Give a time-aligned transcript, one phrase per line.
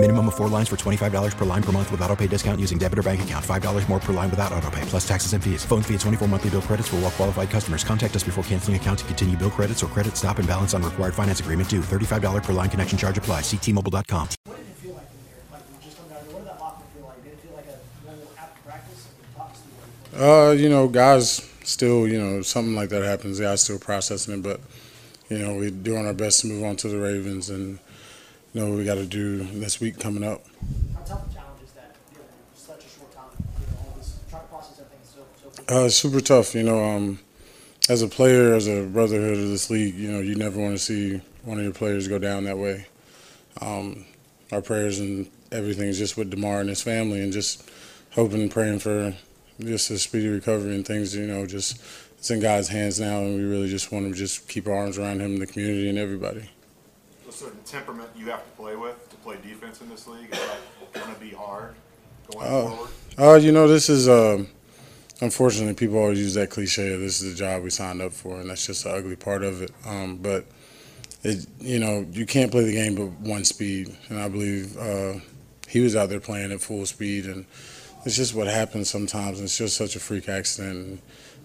[0.00, 2.78] Minimum of four lines for $25 per line per month with auto pay discount using
[2.78, 3.44] debit or bank account.
[3.44, 5.64] $5 more per line without auto pay, plus taxes and fees.
[5.64, 7.82] Phone fee at 24 monthly bill credits for all well qualified customers.
[7.82, 10.84] Contact us before canceling account to continue bill credits or credit stop and balance on
[10.84, 11.80] required finance agreement due.
[11.80, 13.40] $35 per line connection charge apply.
[13.40, 14.28] Ctmobile.com.
[14.44, 15.42] What did it feel like in there?
[15.50, 17.24] Like we just under, what did that locker feel like?
[17.24, 19.08] Did it feel like a normal after practice?
[19.34, 20.24] Talk to me.
[20.24, 23.40] Uh, you know, guys still, you know, something like that happens.
[23.40, 24.60] Guys still processing it, but
[25.28, 27.78] you know, we're doing our best to move on to the Ravens and you
[28.58, 30.44] know we got to do this week coming up.
[30.94, 31.94] How tough a challenge is that?
[32.12, 35.20] You know, such a short time, you know, all this trying to process everything so
[35.42, 35.50] so.
[35.50, 35.86] quickly?
[35.86, 36.82] Uh, super tough, you know.
[36.84, 37.20] Um,
[37.88, 40.78] as a player, as a brotherhood of this league, you know, you never want to
[40.78, 42.86] see one of your players go down that way.
[43.60, 44.04] Um,
[44.52, 47.68] our prayers and everything is just with Damar and his family, and just
[48.10, 49.14] hoping and praying for
[49.60, 51.14] just a speedy recovery and things.
[51.14, 51.80] You know, just
[52.18, 54.98] it's in God's hands now, and we really just want to just keep our arms
[54.98, 56.50] around him, the community, and everybody.
[57.28, 60.32] A certain temperament you have to play with to play defense in this league?
[60.32, 61.74] Is that going to be hard
[62.32, 62.68] going Oh.
[62.70, 62.90] forward?
[63.18, 64.48] Uh, you know, this is um
[65.20, 66.96] unfortunately people always use that cliche.
[66.96, 69.62] This is the job we signed up for, and that's just the ugly part of
[69.62, 69.70] it.
[69.84, 70.44] Um, but
[71.24, 75.14] it, you know, you can't play the game but one speed, and I believe uh,
[75.68, 77.44] he was out there playing at full speed, and
[78.06, 79.40] it's just what happens sometimes.
[79.40, 80.76] It's just such a freak accident.
[80.86, 80.98] And,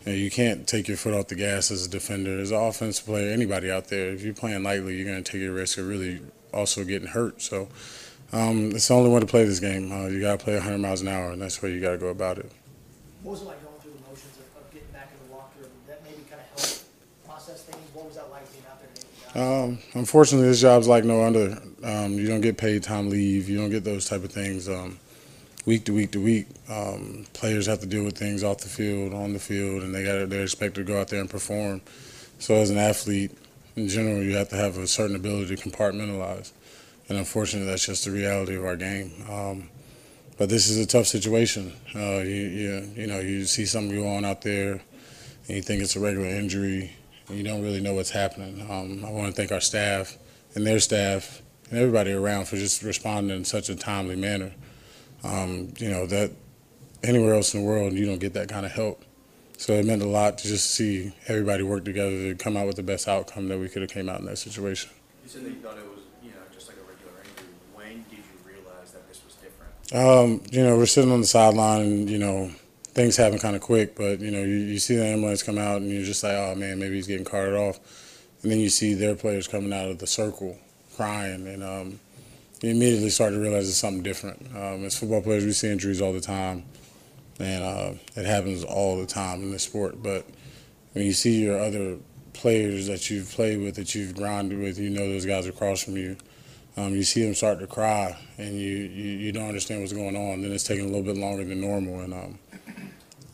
[0.05, 2.57] you, know, you can't take your foot off the gas as a defender, as an
[2.57, 4.09] offensive player, anybody out there.
[4.11, 6.21] If you're playing lightly, you're going to take a risk of really
[6.53, 7.41] also getting hurt.
[7.41, 7.69] So
[8.33, 9.91] um, it's the only way to play this game.
[9.91, 11.97] Uh, you got to play 100 miles an hour, and that's where you got to
[11.97, 12.51] go about it.
[13.21, 15.59] What was it like going through the motions of, of getting back in the locker
[15.61, 15.71] room?
[15.87, 16.83] That maybe kind of helped
[17.25, 17.87] process things.
[17.93, 18.89] What was that like being out there?
[18.89, 19.93] and meeting guys?
[19.93, 21.61] Um, unfortunately, this job's like no other.
[21.83, 23.47] Um, you don't get paid time leave.
[23.47, 24.67] You don't get those type of things.
[24.67, 24.99] Um,
[25.65, 29.13] week to week to week, um, players have to deal with things off the field,
[29.13, 31.81] on the field, and they got they're expected to go out there and perform.
[32.39, 33.31] So as an athlete,
[33.75, 36.51] in general, you have to have a certain ability to compartmentalize.
[37.09, 39.11] And unfortunately, that's just the reality of our game.
[39.29, 39.69] Um,
[40.37, 41.73] but this is a tough situation.
[41.95, 45.81] Uh, you, you, you know, you see something go on out there, and you think
[45.81, 46.91] it's a regular injury,
[47.27, 48.61] and you don't really know what's happening.
[48.61, 50.17] Um, I want to thank our staff
[50.55, 54.51] and their staff and everybody around for just responding in such a timely manner.
[55.23, 56.31] Um, you know that
[57.03, 59.03] anywhere else in the world, you don't get that kind of help.
[59.57, 62.75] So it meant a lot to just see everybody work together to come out with
[62.75, 64.89] the best outcome that we could have came out in that situation.
[65.23, 67.53] You said that you thought it was, you know, just like a regular injury.
[67.73, 69.93] When did you realize that this was different?
[69.93, 72.51] Um, you know, we're sitting on the sideline, and you know,
[72.83, 73.95] things happen kind of quick.
[73.95, 76.55] But you know, you, you see the ambulance come out, and you're just like, oh
[76.55, 77.79] man, maybe he's getting carted off.
[78.41, 80.57] And then you see their players coming out of the circle,
[80.97, 81.99] crying, and um,
[82.63, 84.41] you immediately start to realize it's something different.
[84.55, 86.63] Um, as football players, we see injuries all the time,
[87.37, 90.01] and uh, it happens all the time in this sport.
[90.01, 90.25] But
[90.93, 91.97] when you see your other
[92.31, 95.97] players that you've played with, that you've grinded with, you know those guys across from
[95.97, 96.15] you.
[96.77, 100.15] Um, you see them start to cry, and you, you, you don't understand what's going
[100.15, 100.41] on.
[100.41, 102.39] Then it's taking a little bit longer than normal, and um,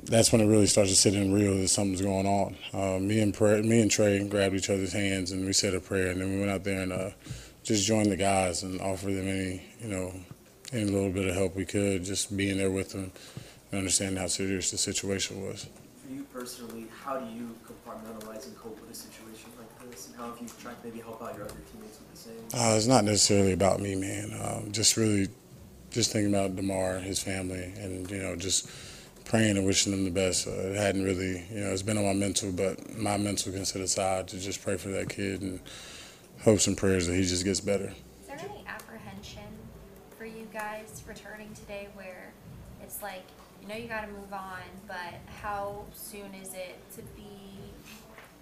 [0.06, 2.56] that's when it really starts to sit in real that something's going on.
[2.74, 6.08] Uh, me and me and Trey grabbed each other's hands, and we said a prayer,
[6.08, 7.12] and then we went out there and uh,
[7.69, 10.12] just join the guys and offer them any you know
[10.74, 13.12] any little bit of help we could, just being there with them
[13.72, 15.68] and understanding how serious the situation was.
[16.03, 20.07] For you personally, how do you compartmentalize and cope with a situation like this?
[20.07, 22.59] And how have you tried to maybe help out your other teammates with the same?
[22.59, 24.31] Uh, it's not necessarily about me, man.
[24.44, 25.28] Um, just really,
[25.91, 28.69] just thinking about Damar, his family, and you know, just
[29.25, 30.47] praying and wishing them the best.
[30.47, 33.63] Uh, it hadn't really, you know, it's been on my mental, but my mental can
[33.63, 35.59] sit aside to just pray for that kid and
[36.44, 37.94] hopes and prayers that he just gets better.
[38.22, 39.44] Is there any apprehension
[40.18, 42.32] for you guys returning today where
[42.82, 43.24] it's like,
[43.62, 47.32] you know, you got to move on, but how soon is it to be,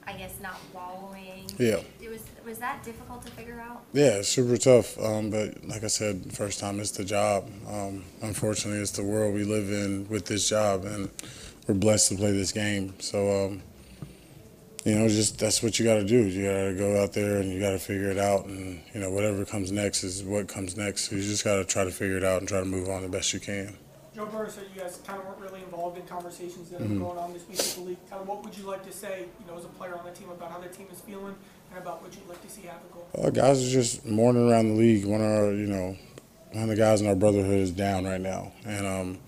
[0.05, 1.49] I guess, not wallowing?
[1.57, 1.79] Yeah.
[2.01, 3.83] It was was that difficult to figure out?
[3.93, 4.97] Yeah, super tough.
[4.99, 7.49] Um, but like I said, first time it's the job.
[7.67, 11.09] Um, unfortunately, it's the world we live in with this job, and
[11.67, 12.93] we're blessed to play this game.
[12.99, 13.63] So, um,
[14.87, 16.25] you know, just that's what you got to do.
[16.25, 19.01] You got to go out there and you got to figure it out, and you
[19.01, 21.09] know, whatever comes next is what comes next.
[21.09, 23.01] So you just got to try to figure it out and try to move on
[23.01, 23.75] the best you can.
[24.15, 27.19] Joe Burrow said you guys kind of weren't really involved in conversations that are going
[27.19, 27.97] on this week with the league.
[28.09, 30.29] Tyler, what would you like to say, you know, as a player on the team
[30.29, 31.35] about how the team is feeling
[31.69, 32.87] and about what you'd like to see happen?
[33.13, 35.05] Uh, guys are just mourning around the league.
[35.05, 35.97] One of our, you know,
[36.53, 39.19] one of the guys in our brotherhood is down right now, and um,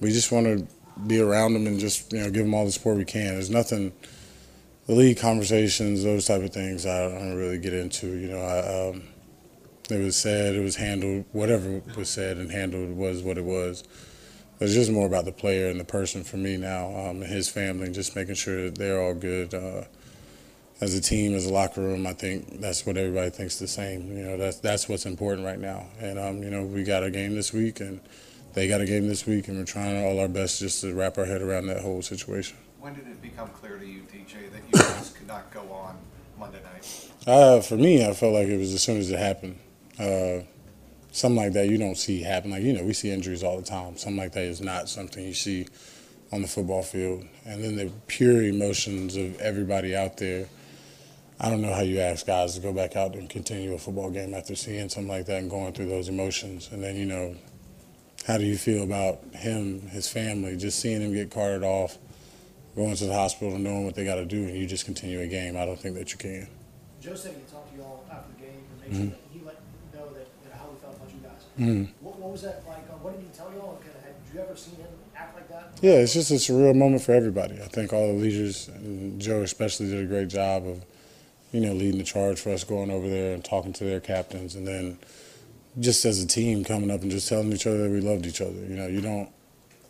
[0.00, 0.66] we just want to
[1.06, 3.34] be around them and just you know give them all the support we can.
[3.34, 3.92] There's nothing,
[4.86, 6.86] the league conversations, those type of things.
[6.86, 8.06] I don't really get into.
[8.16, 9.02] You know, I, um,
[9.90, 13.84] it was said, it was handled, whatever was said and handled was what it was.
[14.60, 17.48] It's just more about the player and the person for me now, um, and his
[17.48, 19.52] family, and just making sure that they're all good.
[19.52, 19.84] Uh,
[20.80, 24.16] as a team, as a locker room, I think that's what everybody thinks the same.
[24.16, 25.86] You know, that's that's what's important right now.
[26.00, 28.00] And um, you know, we got a game this week, and
[28.54, 31.18] they got a game this week, and we're trying all our best just to wrap
[31.18, 32.56] our head around that whole situation.
[32.84, 35.96] When did it become clear to you, DJ, that you guys could not go on
[36.38, 37.10] Monday night?
[37.26, 39.58] Uh, for me, I felt like it was as soon as it happened.
[39.98, 40.44] Uh,
[41.10, 42.50] something like that you don't see happen.
[42.50, 43.96] Like, you know, we see injuries all the time.
[43.96, 45.66] Something like that is not something you see
[46.30, 47.24] on the football field.
[47.46, 50.46] And then the pure emotions of everybody out there.
[51.40, 54.10] I don't know how you ask guys to go back out and continue a football
[54.10, 56.68] game after seeing something like that and going through those emotions.
[56.70, 57.34] And then, you know,
[58.26, 61.96] how do you feel about him, his family, just seeing him get carted off,
[62.74, 65.20] going to the hospital and knowing what they got to do, and you just continue
[65.20, 65.56] a game?
[65.56, 66.48] I don't think that you can.
[67.00, 69.10] Joe said he talked to you all after the game and made Mhm.
[69.10, 69.54] sure that he let
[69.92, 71.42] you know that, know, how he felt about you guys.
[71.58, 72.04] Mm-hmm.
[72.04, 72.78] What, what was that like?
[72.90, 73.78] Uh, what did he tell you all?
[73.78, 75.78] Of, had you ever seen him act like that?
[75.82, 77.54] Yeah, it's just a surreal moment for everybody.
[77.60, 80.84] I think all the leaders, and Joe especially, did a great job of,
[81.52, 84.54] you know, leading the charge for us going over there and talking to their captains,
[84.54, 84.98] and then
[85.78, 88.40] just as a team coming up and just telling each other that we loved each
[88.40, 88.52] other.
[88.52, 89.28] You know, you don't.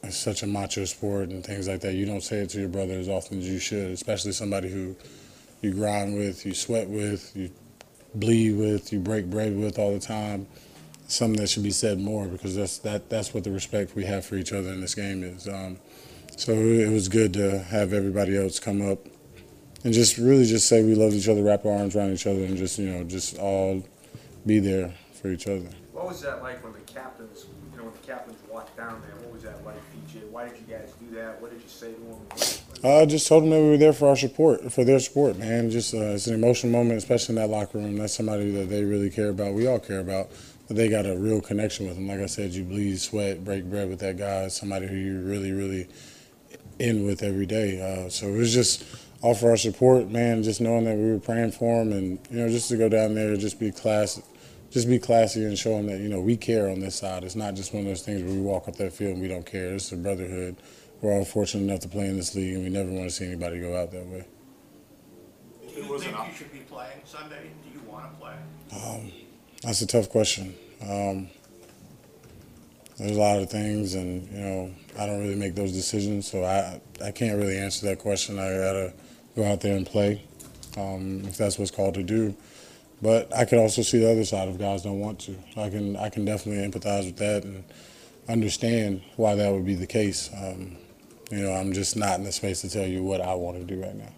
[0.06, 1.94] It's such a macho sport and things like that.
[1.94, 4.96] You don't say it to your brother as often as you should, especially somebody who
[5.60, 7.50] you grind with, you sweat with, you
[8.14, 10.46] bleed with, you break bread with all the time.
[11.06, 14.24] Something that should be said more because that's that that's what the respect we have
[14.24, 15.46] for each other in this game is.
[15.46, 15.78] Um,
[16.36, 19.06] so it was good to have everybody else come up
[19.84, 22.42] and just really just say we love each other, wrap our arms around each other,
[22.42, 23.84] and just you know just all
[24.46, 25.68] be there for each other.
[25.92, 27.46] What was that like when the captains,
[28.06, 29.16] captains walked down there?
[29.24, 30.28] What was that like, PJ?
[30.30, 31.40] Why did you guys do that?
[31.40, 32.64] What did you say to?
[32.86, 35.70] I just told them that we were there for our support, for their support, man.
[35.70, 37.96] Just uh, it's an emotional moment, especially in that locker room.
[37.96, 39.54] That's somebody that they really care about.
[39.54, 40.30] We all care about,
[40.68, 42.06] but they got a real connection with them.
[42.06, 44.48] Like I said, you bleed, sweat, break bread with that guy.
[44.48, 45.88] Somebody who you really, really
[46.78, 47.80] in with every day.
[47.80, 48.84] Uh, so it was just
[49.22, 50.42] all for our support, man.
[50.42, 53.14] Just knowing that we were praying for him, and you know, just to go down
[53.14, 54.20] there, just be class,
[54.74, 57.22] just be classy, and show them that you know we care on this side.
[57.22, 59.28] It's not just one of those things where we walk up that field and we
[59.28, 59.72] don't care.
[59.74, 60.56] It's a brotherhood.
[61.00, 63.24] We're all fortunate enough to play in this league, and we never want to see
[63.24, 64.24] anybody go out that way.
[65.60, 67.50] Do you think you should be playing Sunday?
[67.62, 68.34] Do you want to play?
[68.72, 69.12] Um,
[69.62, 70.56] that's a tough question.
[70.82, 71.28] Um,
[72.98, 76.42] there's a lot of things, and you know, I don't really make those decisions, so
[76.42, 78.40] I I can't really answer that question.
[78.40, 78.92] I gotta
[79.36, 80.24] go out there and play,
[80.76, 82.34] um, if that's what's called to do.
[83.02, 85.36] But I could also see the other side if guys don't want to.
[85.56, 87.64] I can I can definitely empathize with that and
[88.28, 90.30] understand why that would be the case.
[90.36, 90.76] Um,
[91.30, 93.64] you know, I'm just not in the space to tell you what I want to
[93.64, 94.12] do right now.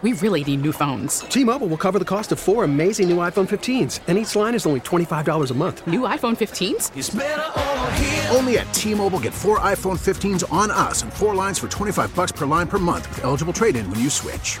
[0.00, 1.20] We really need new phones.
[1.20, 4.64] T-Mobile will cover the cost of four amazing new iPhone 15s, and each line is
[4.64, 5.84] only $25 a month.
[5.88, 8.32] New iPhone 15s?
[8.32, 12.30] Only at T-Mobile, get four iPhone 15s on us and four lines for 25 bucks
[12.30, 14.60] per line per month with eligible trade-in when you switch.